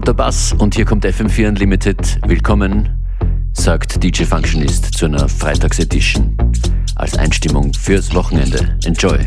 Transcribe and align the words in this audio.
kommt 0.00 0.08
der 0.08 0.14
Bass 0.14 0.54
und 0.54 0.74
hier 0.74 0.86
kommt 0.86 1.04
FM4 1.04 1.48
Unlimited. 1.48 2.20
Willkommen, 2.26 2.88
sagt 3.52 4.02
DJ 4.02 4.22
Functionist 4.24 4.94
zu 4.96 5.04
einer 5.04 5.28
Freitagsedition 5.28 6.38
als 6.94 7.18
Einstimmung 7.18 7.74
fürs 7.74 8.14
Wochenende. 8.14 8.78
Enjoy! 8.86 9.18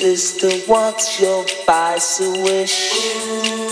Sister, 0.00 0.48
the 0.48 0.64
wants 0.66 1.20
your 1.20 1.44
bicycle 1.66 2.42
wish. 2.42 3.69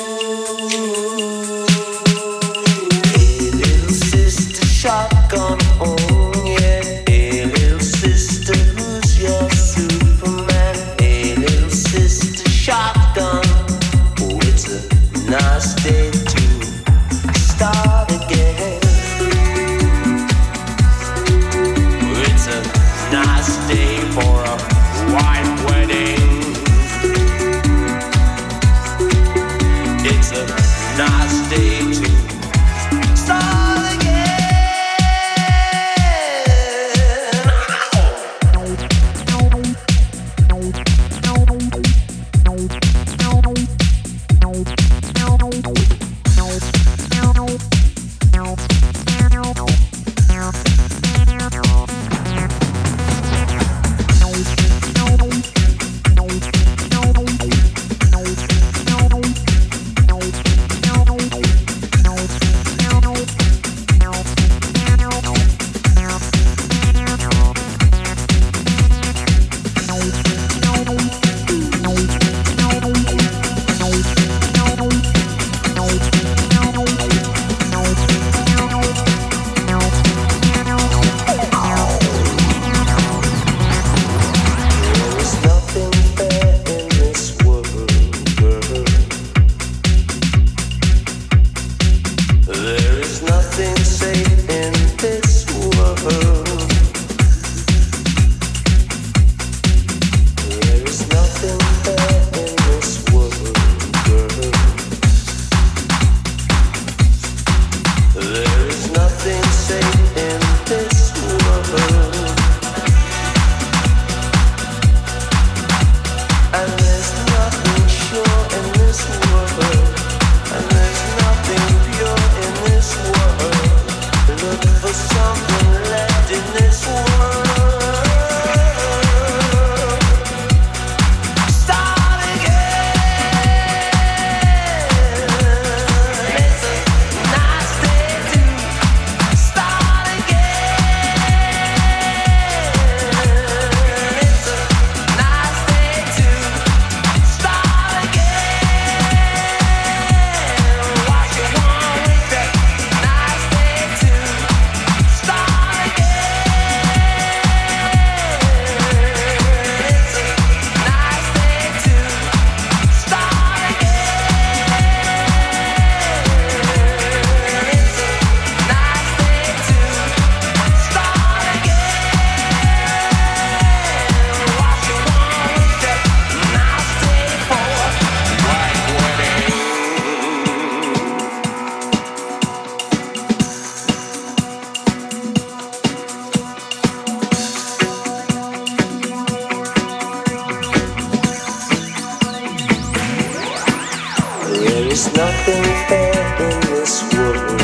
There 194.88 194.96
is 194.96 195.12
nothing 195.12 195.64
fair 195.86 196.16
in 196.48 196.60
this 196.72 197.02
world. 197.12 197.60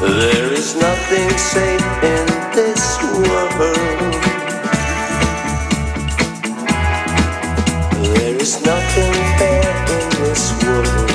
There 0.00 0.52
is 0.52 0.76
nothing 0.76 1.30
safe 1.36 1.82
in 2.14 2.26
this 2.54 3.02
world. 3.02 4.14
There 8.14 8.36
is 8.40 8.64
nothing 8.64 9.14
fair 9.40 9.70
in 9.96 10.06
this 10.22 10.42
world. 10.62 11.10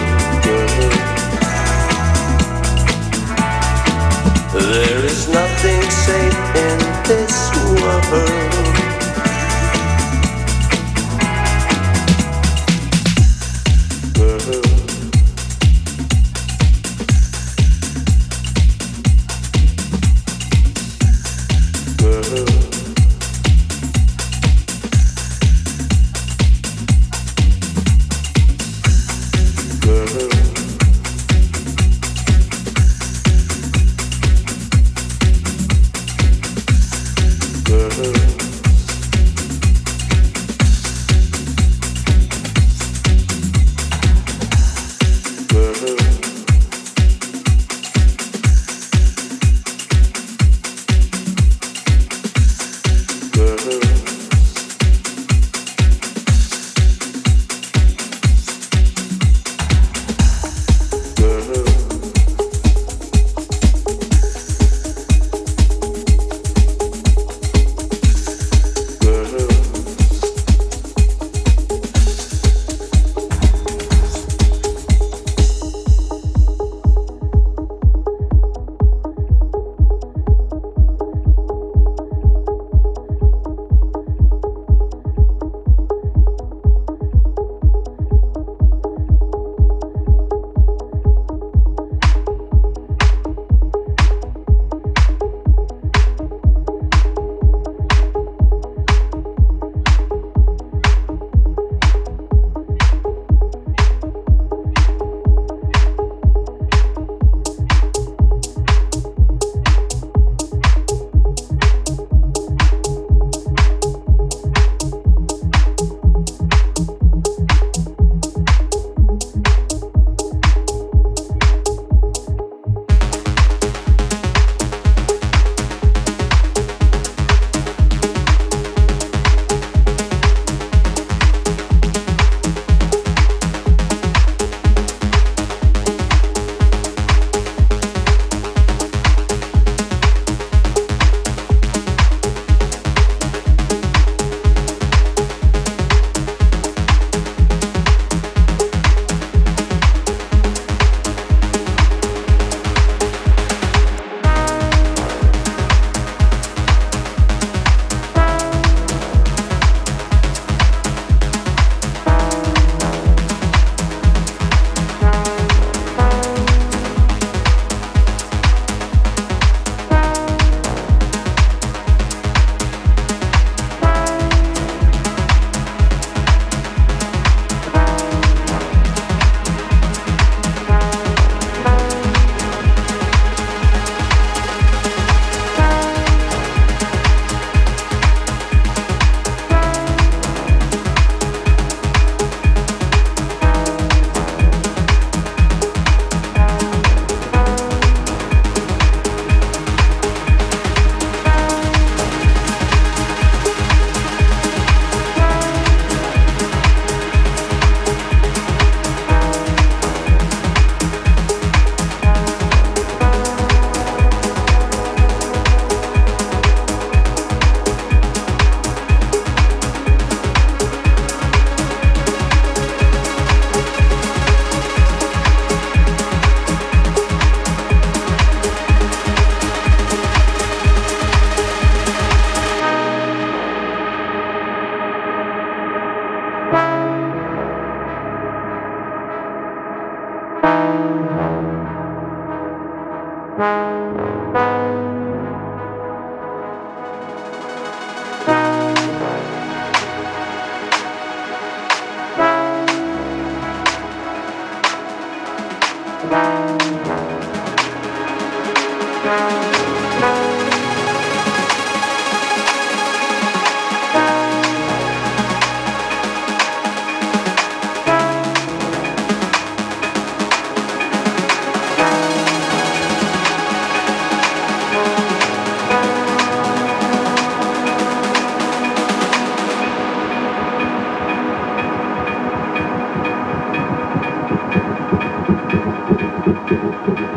There 4.52 5.06
is 5.06 5.30
nothing 5.30 5.82
safe 5.90 6.56
in 6.68 6.80
this 7.08 7.36
world. 7.64 8.65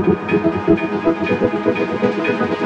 Thank 0.08 0.32
you. 2.52 2.57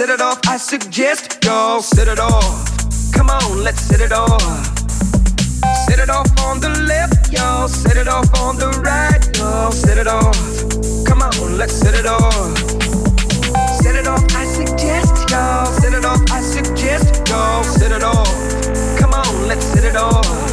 set 0.00 0.08
it 0.08 0.22
off. 0.22 0.40
I 0.46 0.56
suggest 0.56 1.44
y'all 1.44 1.82
set 1.82 2.08
it 2.08 2.18
off. 2.18 3.12
Come 3.12 3.28
on, 3.28 3.62
let's 3.62 3.82
set 3.82 4.00
it 4.00 4.12
off. 4.12 4.40
Set 5.84 5.98
it 5.98 6.08
off 6.08 6.26
on 6.40 6.58
the 6.58 6.70
left, 6.88 7.30
y'all. 7.30 7.68
Set 7.68 7.98
it 7.98 8.08
off 8.08 8.32
on 8.40 8.56
the 8.56 8.70
right, 8.80 9.22
y'all. 9.36 9.70
Set 9.70 9.98
it 9.98 10.06
off. 10.06 10.38
Come 11.04 11.20
on, 11.20 11.58
let's 11.58 11.74
set 11.74 11.94
it 11.94 12.06
off. 12.06 12.56
Set 13.82 13.94
it 13.94 14.06
off, 14.06 14.24
I 14.34 14.46
suggest 14.46 15.28
y'all. 15.28 15.66
Set 15.66 15.92
it 15.92 16.06
off, 16.06 16.22
I 16.30 16.40
suggest 16.40 17.28
y'all. 17.28 17.62
Set 17.62 17.92
it 17.92 18.02
off. 18.02 18.32
Come 18.98 19.12
on, 19.12 19.48
let's 19.48 19.66
set 19.66 19.84
it 19.84 19.96
off. 19.96 20.49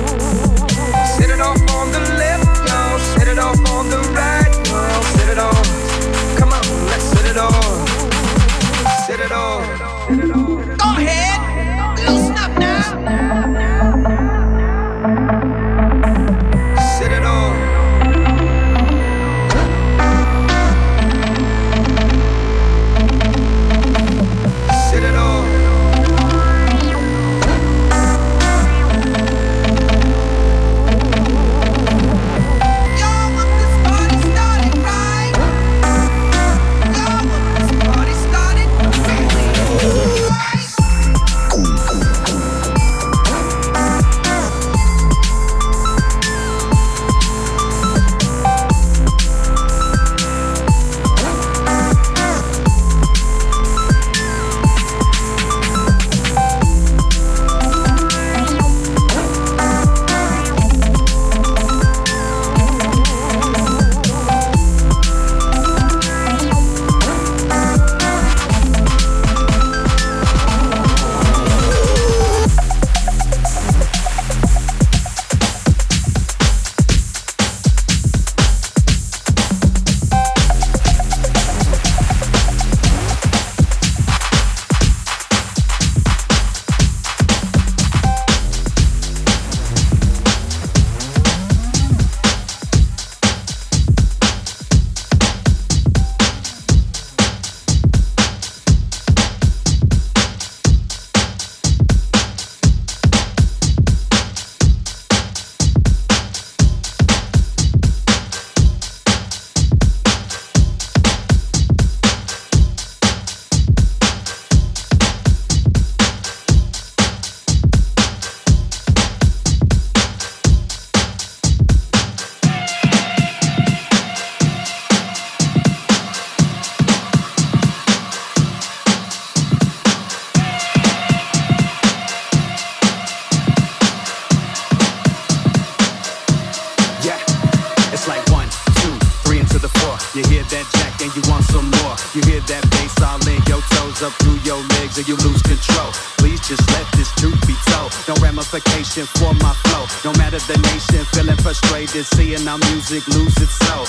control. 145.48 145.92
Please 146.20 146.42
just 146.44 146.64
let 146.76 146.86
this 146.94 147.10
truth 147.16 147.40
be 147.48 147.56
told. 147.72 147.90
No 148.08 148.14
ramification 148.22 149.08
for 149.18 149.34
my 149.40 149.54
flow. 149.66 149.88
No 150.04 150.12
matter 150.20 150.40
the 150.46 150.60
nation, 150.72 151.04
feeling 151.16 151.40
frustrated, 151.40 152.06
seeing 152.06 152.48
our 152.48 152.60
music 152.70 153.08
lose 153.08 153.36
its 153.40 153.56
soul. 153.66 153.88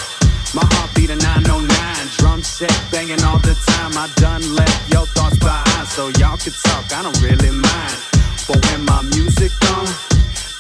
My 0.55 0.65
heartbeat 0.79 1.11
a 1.11 1.17
909, 1.17 1.69
drum 2.17 2.43
set 2.43 2.73
banging 2.91 3.23
all 3.25 3.39
the 3.39 3.55
time. 3.69 3.93
I 3.99 4.09
done 4.17 4.43
left 4.55 4.93
your 4.93 5.07
thoughts 5.13 5.39
behind, 5.39 5.87
so 5.89 6.09
y'all 6.17 6.39
can 6.39 6.55
talk. 6.65 6.87
I 6.95 7.03
don't 7.03 7.21
really 7.21 7.51
mind. 7.51 7.99
But 8.47 8.65
when 8.71 8.85
my 8.87 9.03
music 9.13 9.53
on, 9.77 9.85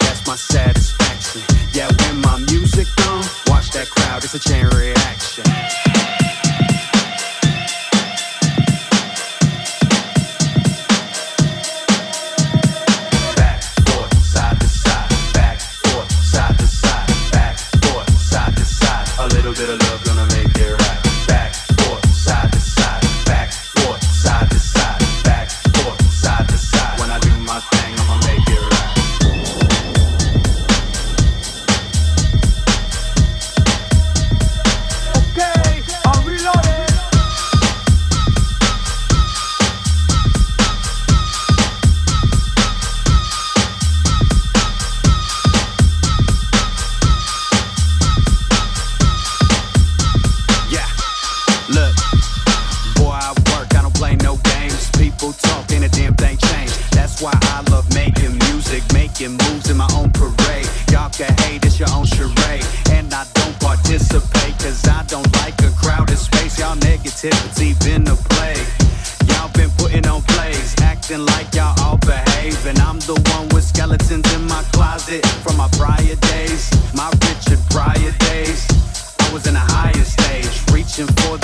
that's 0.04 0.26
my 0.26 0.36
satisfaction. 0.36 1.42
Yeah, 1.72 1.88
when 1.88 2.20
my 2.20 2.38
music 2.50 2.88
on, 3.08 3.24
watch 3.46 3.70
that 3.72 3.88
crowd, 3.88 4.24
it's 4.24 4.34
a 4.34 4.38
chain 4.38 4.66
reaction. 4.76 5.87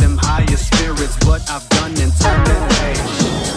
Them 0.04 0.18
higher 0.20 0.56
spirits, 0.56 1.16
but 1.24 1.40
I've 1.48 1.66
done 1.70 1.92
and 1.92 2.12
turned 2.20 2.46
the 2.46 2.56
page. 2.76 3.53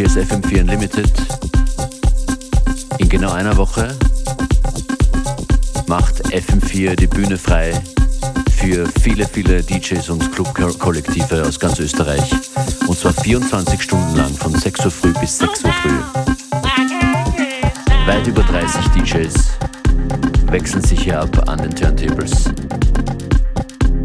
Hier 0.00 0.06
ist 0.06 0.16
FM4 0.16 0.60
Unlimited. 0.60 1.12
In 2.96 3.08
genau 3.10 3.32
einer 3.32 3.54
Woche 3.58 3.94
macht 5.88 6.24
FM4 6.28 6.96
die 6.96 7.06
Bühne 7.06 7.36
frei 7.36 7.78
für 8.56 8.88
viele, 9.02 9.28
viele 9.28 9.62
DJs 9.62 10.08
und 10.08 10.32
Clubkollektive 10.32 11.44
aus 11.46 11.60
ganz 11.60 11.78
Österreich. 11.80 12.32
Und 12.86 12.98
zwar 12.98 13.12
24 13.12 13.82
Stunden 13.82 14.16
lang, 14.16 14.32
von 14.32 14.54
6 14.54 14.86
Uhr 14.86 14.90
früh 14.90 15.12
bis 15.20 15.36
6 15.36 15.64
Uhr 15.64 15.72
früh. 15.72 15.98
Weit 18.06 18.26
über 18.26 18.42
30 18.42 18.86
DJs 18.92 19.34
wechseln 20.46 20.82
sich 20.82 21.02
hier 21.02 21.20
ab 21.20 21.46
an 21.46 21.58
den 21.58 21.74
Turntables. 21.74 22.44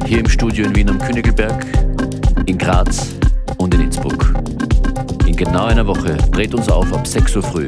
Hier 0.05 0.19
im 0.19 0.27
Studio 0.27 0.65
in 0.65 0.75
Wien 0.75 0.89
am 0.89 0.99
Königelberg, 0.99 1.65
in 2.47 2.57
Graz. 2.57 3.14
In 5.37 5.43
genau 5.47 5.65
einer 5.65 5.85
Woche 5.85 6.15
dreht 6.31 6.55
uns 6.55 6.69
auf 6.69 6.93
ab 6.93 7.05
6 7.05 7.35
Uhr 7.35 7.43
früh. 7.43 7.67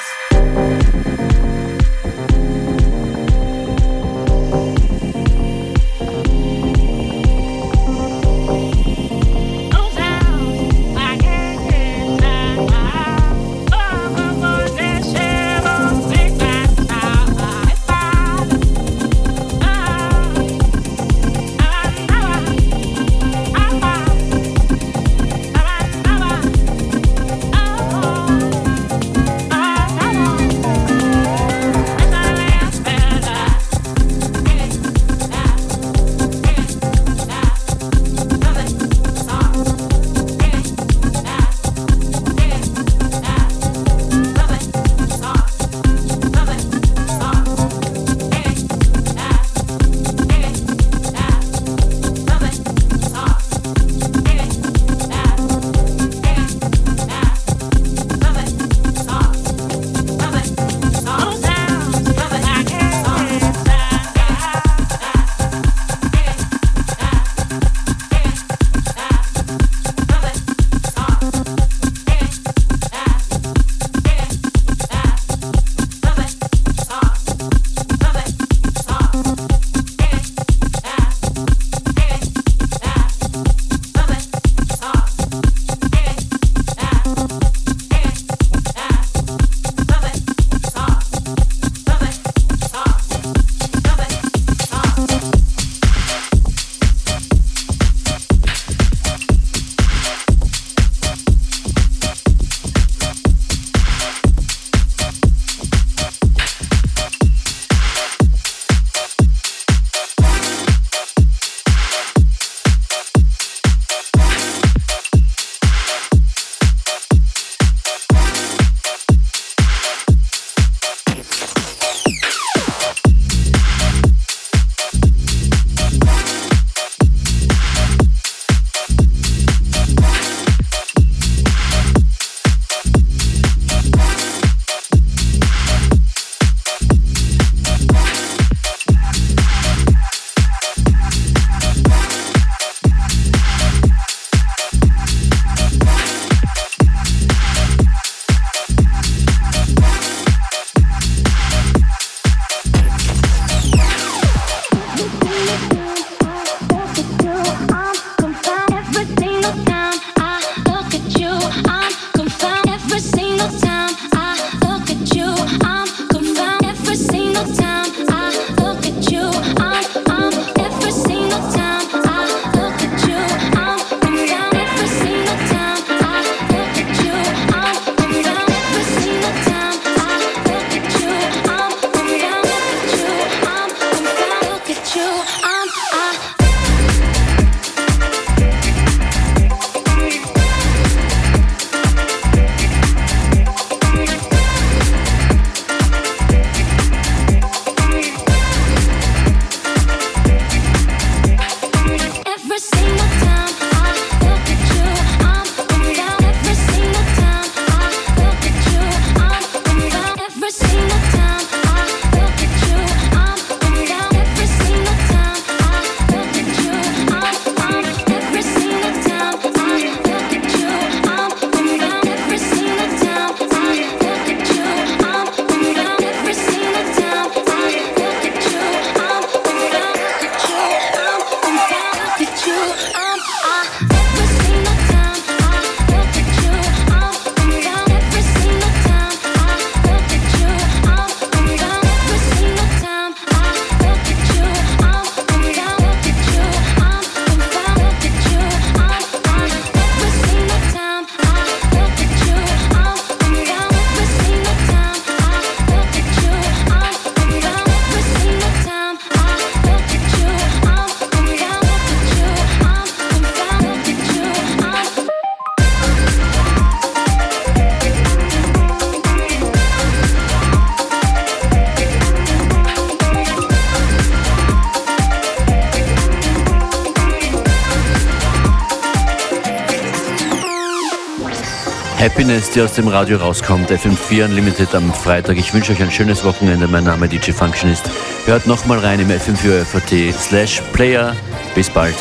Happiness, 282.21 282.51
die 282.51 282.61
aus 282.61 282.73
dem 282.73 282.87
Radio 282.87 283.17
rauskommt. 283.17 283.71
FM4 283.71 284.25
Unlimited 284.25 284.75
am 284.75 284.93
Freitag. 284.93 285.37
Ich 285.37 285.55
wünsche 285.55 285.71
euch 285.71 285.81
ein 285.81 285.89
schönes 285.89 286.23
Wochenende. 286.23 286.67
Mein 286.67 286.83
Name 286.83 287.09
DJ 287.09 287.31
Functionist. 287.31 287.89
Hört 288.25 288.45
nochmal 288.45 288.77
rein 288.77 288.99
im 288.99 289.09
FM4 289.09 289.65
FAT 289.65 290.13
slash 290.13 290.61
Player. 290.71 291.15
Bis 291.55 291.67
bald. 291.71 291.95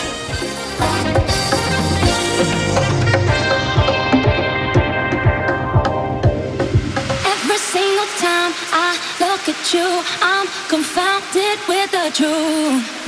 You, 9.73 10.03
I'm 10.21 10.47
confounded 10.68 11.59
with 11.68 11.91
the 11.93 12.11
truth. 12.12 12.99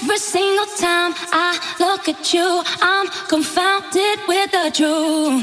Every 0.00 0.18
single 0.18 0.66
time 0.78 1.12
I 1.32 1.58
look 1.80 2.08
at 2.08 2.32
you, 2.32 2.62
I'm 2.80 3.08
confounded 3.26 4.20
with 4.28 4.50
the 4.52 4.70
truth. 4.72 5.42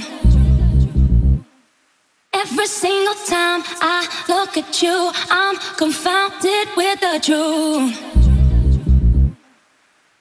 Every 2.34 2.68
single 2.68 3.16
time 3.28 3.64
I 3.82 4.08
look 4.30 4.58
at 4.58 4.82
you, 4.82 5.12
I'm 5.30 5.58
confounded 5.76 6.70
with 6.78 7.00
the 7.02 7.20
truth. 7.22 8.00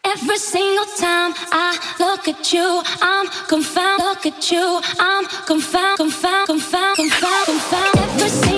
Every 0.04 0.38
single 0.38 0.86
time 0.98 1.32
I 1.52 1.78
look 2.00 2.26
at 2.26 2.52
you, 2.52 2.82
I'm 3.02 3.28
confounded. 3.46 4.04
Look 4.04 4.26
at 4.26 4.50
you, 4.50 4.80
I'm 4.98 5.26
confounded, 5.46 5.96
confounded, 5.96 6.46
confounded, 6.46 7.12
confounded. 7.46 8.53